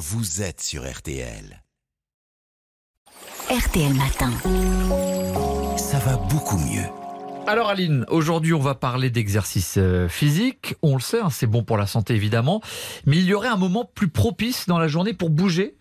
[0.00, 1.62] vous êtes sur RTL.
[3.50, 4.32] RTL Matin.
[5.76, 6.86] Ça va beaucoup mieux.
[7.46, 10.74] Alors Aline, aujourd'hui on va parler d'exercice euh, physique.
[10.80, 12.62] On le sait, hein, c'est bon pour la santé évidemment.
[13.04, 15.76] Mais il y aurait un moment plus propice dans la journée pour bouger?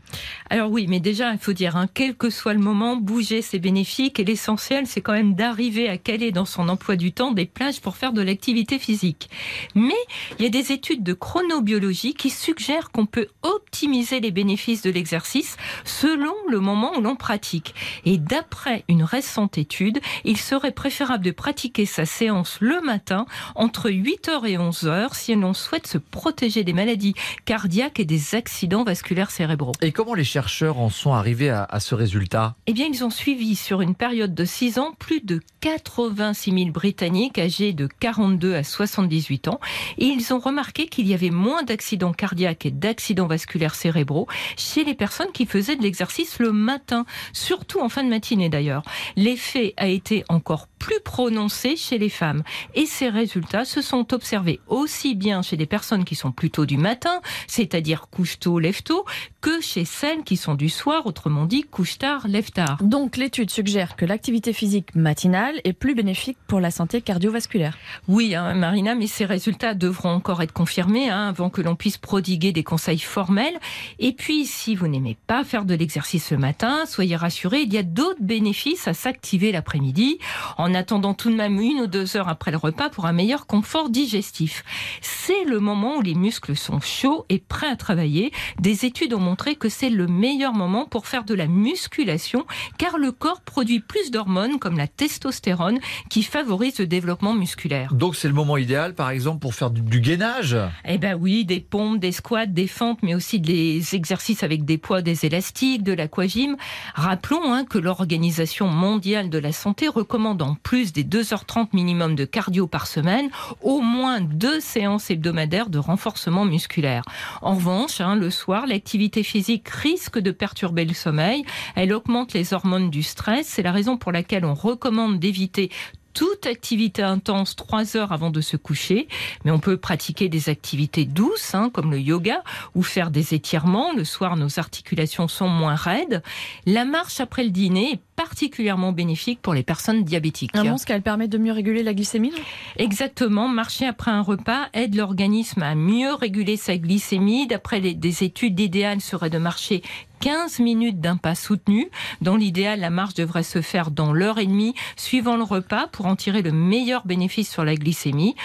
[0.49, 3.59] Alors oui, mais déjà, il faut dire, hein, quel que soit le moment, bouger, c'est
[3.59, 4.19] bénéfique.
[4.19, 7.81] Et l'essentiel, c'est quand même d'arriver à caler dans son emploi du temps des plages
[7.81, 9.29] pour faire de l'activité physique.
[9.75, 9.93] Mais
[10.37, 14.89] il y a des études de chronobiologie qui suggèrent qu'on peut optimiser les bénéfices de
[14.89, 17.75] l'exercice selon le moment où l'on pratique.
[18.05, 23.89] Et d'après une récente étude, il serait préférable de pratiquer sa séance le matin entre
[23.89, 27.13] 8h et 11h si l'on souhaite se protéger des maladies
[27.45, 29.73] cardiaques et des accidents vasculaires cérébraux.
[29.99, 33.81] Comment les chercheurs en sont arrivés à, ce résultat Eh bien, ils ont suivi sur
[33.81, 39.49] une période de 6 ans plus de 86 000 Britanniques âgés de 42 à 78
[39.49, 39.59] ans
[39.97, 44.85] et ils ont remarqué qu'il y avait moins d'accidents cardiaques et d'accidents vasculaires cérébraux chez
[44.85, 48.83] les personnes qui faisaient de l'exercice le matin, surtout en fin de matinée d'ailleurs.
[49.17, 54.61] L'effet a été encore plus prononcé chez les femmes et ces résultats se sont observés
[54.67, 59.03] aussi bien chez des personnes qui sont plutôt du matin, c'est-à-dire couche-tôt, lève-tôt,
[59.41, 62.77] que chez celles qui sont du soir, autrement dit couche tard, lève tard.
[62.81, 67.77] Donc l'étude suggère que l'activité physique matinale est plus bénéfique pour la santé cardiovasculaire.
[68.07, 71.97] Oui, hein, Marina, mais ces résultats devront encore être confirmés hein, avant que l'on puisse
[71.97, 73.59] prodiguer des conseils formels.
[73.97, 77.77] Et puis, si vous n'aimez pas faire de l'exercice le matin, soyez rassurés, il y
[77.77, 80.19] a d'autres bénéfices à s'activer l'après-midi,
[80.57, 83.47] en attendant tout de même une ou deux heures après le repas pour un meilleur
[83.47, 84.63] confort digestif.
[85.01, 88.31] C'est le moment où les muscles sont chauds et prêts à travailler.
[88.59, 92.45] Des études ont montré que c'est le meilleur moment pour faire de la musculation
[92.77, 97.93] car le corps produit plus d'hormones comme la testostérone qui favorise le développement musculaire.
[97.93, 100.57] Donc c'est le moment idéal par exemple pour faire du, gainage?
[100.83, 104.77] Eh ben oui, des pompes, des squats, des fentes mais aussi des exercices avec des
[104.77, 106.57] poids, des élastiques, de l'aquagym.
[106.93, 112.25] Rappelons hein, que l'Organisation mondiale de la santé recommande en plus des 2h30 minimum de
[112.25, 113.29] cardio par semaine,
[113.61, 117.03] au moins deux séances hebdomadaires de renforcement musculaire.
[117.41, 121.43] En revanche, hein, le soir, l'activité physique risque de perturber le sommeil.
[121.75, 123.47] Elle augmente les hormones du stress.
[123.47, 125.69] C'est la raison pour laquelle on recommande d'éviter
[126.13, 129.07] toute activité intense trois heures avant de se coucher,
[129.45, 132.43] mais on peut pratiquer des activités douces hein, comme le yoga
[132.75, 133.93] ou faire des étirements.
[133.93, 136.23] Le soir, nos articulations sont moins raides.
[136.65, 140.53] La marche après le dîner est particulièrement bénéfique pour les personnes diabétiques.
[140.53, 142.33] Un ce qu'elle permet de mieux réguler la glycémie
[142.77, 143.47] Exactement.
[143.47, 147.47] Marcher après un repas aide l'organisme à mieux réguler sa glycémie.
[147.47, 149.81] D'après des études, l'idéal serait de marcher
[150.19, 151.89] 15 minutes d'un pas soutenu.
[152.21, 156.05] Dans l'idéal, la marche devrait se faire dans l'heure et demie suivant le repas pour
[156.05, 158.35] en tirer le meilleur bénéfice sur la glycémie.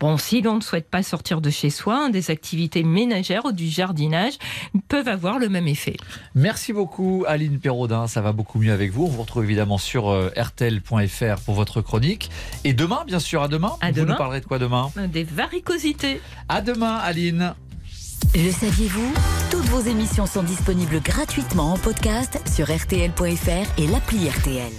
[0.00, 3.52] Bon, si l'on ne souhaite pas sortir de chez soi, hein, des activités ménagères ou
[3.52, 4.34] du jardinage
[4.88, 5.96] peuvent avoir le même effet.
[6.34, 9.04] Merci beaucoup Aline Perraudin, ça va beaucoup mieux avec vous.
[9.04, 12.30] On vous retrouve évidemment sur euh, rtl.fr pour votre chronique.
[12.64, 13.72] Et demain, bien sûr, à demain.
[13.80, 14.12] À vous demain.
[14.12, 14.90] nous parlerez de quoi demain?
[15.12, 16.20] Des varicosités.
[16.48, 17.54] À demain Aline.
[18.34, 19.12] Le saviez-vous?
[19.50, 24.72] Toutes vos émissions sont disponibles gratuitement en podcast sur rtl.fr et l'appli RTL.